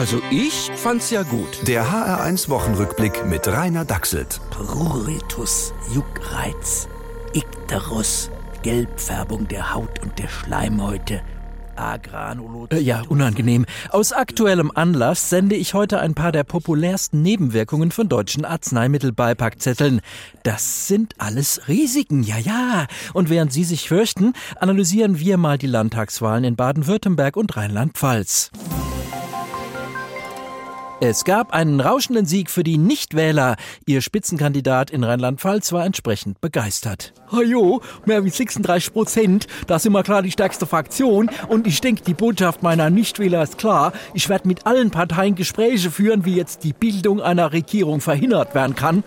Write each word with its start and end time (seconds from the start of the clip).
Also 0.00 0.22
ich 0.30 0.70
fand's 0.76 1.10
ja 1.10 1.24
gut. 1.24 1.68
Der 1.68 1.84
HR1 1.84 2.48
Wochenrückblick 2.48 3.26
mit 3.26 3.46
Rainer 3.46 3.84
Dachselt. 3.84 4.40
Pruritus, 4.48 5.74
Juckreiz, 5.94 6.88
Ikterus, 7.34 8.30
Gelbfärbung 8.62 9.46
der 9.46 9.74
Haut 9.74 10.02
und 10.02 10.18
der 10.18 10.28
Schleimhäute, 10.28 11.20
äh, 11.76 12.80
ja, 12.80 13.02
unangenehm. 13.10 13.66
Aus 13.90 14.12
aktuellem 14.12 14.72
Anlass 14.74 15.28
sende 15.28 15.54
ich 15.54 15.74
heute 15.74 16.00
ein 16.00 16.14
paar 16.14 16.32
der 16.32 16.44
populärsten 16.44 17.20
Nebenwirkungen 17.20 17.90
von 17.90 18.08
deutschen 18.08 18.46
Arzneimittelbeipackzetteln. 18.46 20.00
Das 20.44 20.88
sind 20.88 21.14
alles 21.18 21.68
Risiken, 21.68 22.22
ja, 22.22 22.38
ja. 22.38 22.86
Und 23.12 23.28
während 23.28 23.52
Sie 23.52 23.64
sich 23.64 23.86
fürchten, 23.86 24.32
analysieren 24.58 25.20
wir 25.20 25.36
mal 25.36 25.58
die 25.58 25.66
Landtagswahlen 25.66 26.44
in 26.44 26.56
Baden-Württemberg 26.56 27.36
und 27.36 27.54
Rheinland-Pfalz. 27.54 28.50
Es 31.02 31.24
gab 31.24 31.54
einen 31.54 31.80
rauschenden 31.80 32.26
Sieg 32.26 32.50
für 32.50 32.62
die 32.62 32.76
Nichtwähler. 32.76 33.56
Ihr 33.86 34.02
Spitzenkandidat 34.02 34.90
in 34.90 35.02
Rheinland-Pfalz 35.02 35.72
war 35.72 35.86
entsprechend 35.86 36.42
begeistert. 36.42 37.14
Hajo, 37.32 37.80
mehr 38.04 38.22
wie 38.22 38.28
36 38.28 38.92
Prozent. 38.92 39.46
Das 39.66 39.80
ist 39.80 39.86
immer 39.86 40.02
klar 40.02 40.20
die 40.20 40.30
stärkste 40.30 40.66
Fraktion. 40.66 41.30
Und 41.48 41.66
ich 41.66 41.80
denke, 41.80 42.02
die 42.02 42.12
Botschaft 42.12 42.62
meiner 42.62 42.90
Nichtwähler 42.90 43.42
ist 43.42 43.56
klar. 43.56 43.94
Ich 44.12 44.28
werde 44.28 44.46
mit 44.46 44.66
allen 44.66 44.90
Parteien 44.90 45.36
Gespräche 45.36 45.90
führen, 45.90 46.26
wie 46.26 46.36
jetzt 46.36 46.64
die 46.64 46.74
Bildung 46.74 47.22
einer 47.22 47.54
Regierung 47.54 48.02
verhindert 48.02 48.54
werden 48.54 48.74
kann. 48.74 49.02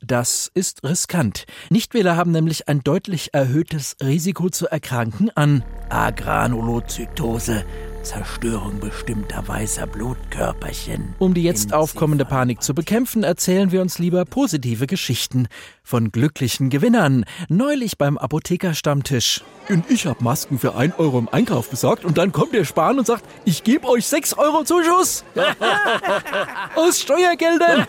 Das 0.00 0.50
ist 0.54 0.84
riskant. 0.84 1.44
Nichtwähler 1.70 2.16
haben 2.16 2.30
nämlich 2.30 2.68
ein 2.68 2.82
deutlich 2.84 3.30
erhöhtes 3.32 3.96
Risiko 4.02 4.48
zu 4.48 4.68
erkranken 4.68 5.30
an 5.34 5.64
Agranulozytose, 5.88 7.64
Zerstörung 8.08 8.80
bestimmter 8.80 9.46
weißer 9.46 9.86
Blutkörperchen. 9.86 11.14
Um 11.18 11.34
die 11.34 11.42
jetzt 11.42 11.74
aufkommende 11.74 12.24
Panik 12.24 12.62
zu 12.62 12.74
bekämpfen, 12.74 13.22
erzählen 13.22 13.70
wir 13.70 13.82
uns 13.82 13.98
lieber 13.98 14.24
positive 14.24 14.86
Geschichten 14.86 15.46
von 15.82 16.10
glücklichen 16.10 16.70
Gewinnern. 16.70 17.26
Neulich 17.50 17.98
beim 17.98 18.16
Apothekerstammtisch. 18.16 19.44
Und 19.68 19.90
ich 19.90 20.06
habe 20.06 20.24
Masken 20.24 20.58
für 20.58 20.74
1 20.74 20.98
Euro 20.98 21.18
im 21.18 21.28
Einkauf 21.28 21.68
besorgt 21.68 22.06
und 22.06 22.16
dann 22.16 22.32
kommt 22.32 22.54
der 22.54 22.64
Spahn 22.64 22.98
und 22.98 23.06
sagt, 23.06 23.24
ich 23.44 23.62
gebe 23.62 23.86
euch 23.86 24.06
6 24.06 24.38
Euro 24.38 24.64
Zuschuss. 24.64 25.22
Aus 26.76 27.00
Steuergeldern. 27.00 27.86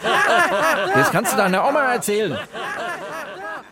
Das 0.94 1.12
kannst 1.12 1.32
du 1.32 1.38
deiner 1.38 1.66
Oma 1.66 1.94
erzählen. 1.94 2.38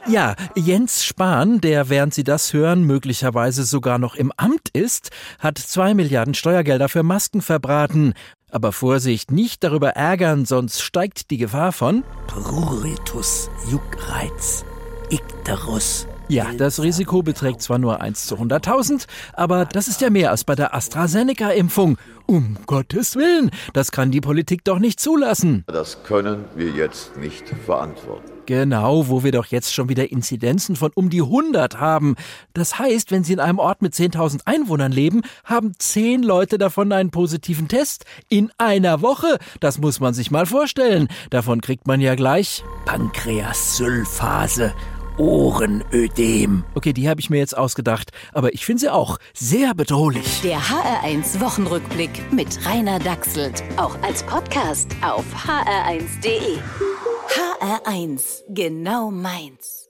Ja, 0.10 0.36
Jens 0.56 1.04
Spahn, 1.04 1.60
der 1.60 1.90
während 1.90 2.14
Sie 2.14 2.24
das 2.24 2.54
hören 2.54 2.84
möglicherweise 2.84 3.66
sogar 3.66 3.98
noch 3.98 4.16
im 4.16 4.32
Amt 4.38 4.70
ist, 4.72 5.12
hat 5.38 5.58
zwei 5.58 5.94
Milliarden 5.94 6.34
Steuergelder 6.34 6.88
für 6.88 7.04
Masken 7.04 7.42
verbraten. 7.42 8.14
Aber 8.50 8.72
Vorsicht, 8.72 9.32
nicht 9.32 9.66
darüber 9.66 9.90
ärgern, 9.90 10.46
sonst 10.46 10.82
steigt 10.82 11.30
die 11.30 11.38
Gefahr 11.38 11.74
von 11.74 12.06
Pruritus, 12.28 13.50
Juckreiz, 13.70 14.64
Ikterus. 15.10 16.08
Ja, 16.30 16.48
das 16.58 16.82
Risiko 16.82 17.24
beträgt 17.24 17.62
zwar 17.62 17.78
nur 17.78 18.02
1 18.02 18.26
zu 18.26 18.36
100.000, 18.36 19.08
aber 19.34 19.64
das 19.66 19.88
ist 19.88 20.02
ja 20.02 20.10
mehr 20.10 20.32
als 20.32 20.44
bei 20.44 20.56
der 20.56 20.76
AstraZeneca-Impfung. 20.76 21.98
Um 22.26 22.58
Gottes 22.66 23.16
Willen, 23.16 23.50
das 23.72 23.94
kann 23.94 24.12
die 24.12 24.20
Politik 24.20 24.66
doch 24.66 24.80
nicht 24.80 25.00
zulassen. 25.00 25.64
Das 25.68 26.04
können 26.04 26.44
wir 26.56 26.72
jetzt 26.72 27.16
nicht 27.16 27.48
verantworten. 27.66 28.34
Genau, 28.46 29.08
wo 29.08 29.24
wir 29.24 29.32
doch 29.32 29.46
jetzt 29.46 29.74
schon 29.74 29.88
wieder 29.88 30.12
Inzidenzen 30.12 30.76
von 30.76 30.92
um 30.96 31.10
die 31.10 31.22
100 31.22 31.80
haben. 31.80 32.16
Das 32.54 32.78
heißt, 32.80 33.12
wenn 33.12 33.24
Sie 33.24 33.34
in 33.34 33.40
einem 33.40 33.60
Ort 33.60 33.82
mit 33.82 33.94
10.000 33.94 34.42
Einwohnern 34.46 34.92
leben, 34.92 35.22
haben 35.46 35.74
10 35.78 36.24
Leute 36.24 36.58
davon 36.58 36.92
einen 36.92 37.12
positiven 37.12 37.70
Test. 37.70 38.06
In 38.28 38.52
einer 38.58 39.02
Woche. 39.02 39.38
Das 39.60 39.80
muss 39.80 40.02
man 40.02 40.14
sich 40.14 40.32
mal 40.32 40.46
vorstellen. 40.46 41.08
Davon 41.30 41.62
kriegt 41.62 41.88
man 41.88 42.02
ja 42.02 42.16
gleich 42.16 42.64
Pankreasylphase. 42.86 44.74
Ohrenödem. 45.18 46.64
Okay, 46.76 46.94
die 46.94 47.10
habe 47.10 47.20
ich 47.20 47.30
mir 47.30 47.40
jetzt 47.40 47.58
ausgedacht, 47.58 48.12
aber 48.34 48.54
ich 48.54 48.66
finde 48.66 48.82
sie 48.82 48.90
auch 48.94 49.18
sehr 49.34 49.74
bedrohlich. 49.74 50.42
Der 50.42 50.60
HR1 50.60 51.40
Wochenrückblick 51.40 52.32
mit 52.32 52.66
Rainer 52.66 53.00
Dachselt. 53.00 53.64
Auch 53.78 53.98
als 54.02 54.24
Podcast 54.24 54.90
auf 55.02 55.26
hr1.de. 55.46 56.58
HR1, 57.28 58.44
genau 58.50 59.12
meins. 59.12 59.87